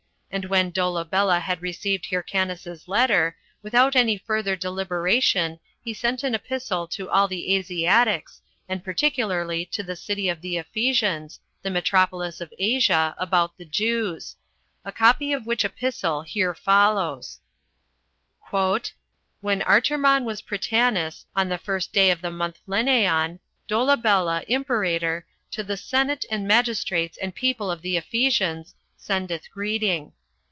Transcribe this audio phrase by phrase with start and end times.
[0.33, 6.87] And when Dolabella had received Hyrcanus's letter, without any further deliberation, he sent an epistle
[6.87, 12.53] to all the Asiatics, and particularly to the city of the Ephesians, the metropolis of
[12.57, 14.37] Asia, about the Jews;
[14.85, 17.41] a copy of which epistle here follows:
[18.51, 18.91] 12.
[19.41, 25.61] "When Artermon was prytanis, on the first day of the month Leneon, Dolabella, imperator, to
[25.61, 30.13] the senate, and magistrates, and people of the Ephesians, sendeth greeting.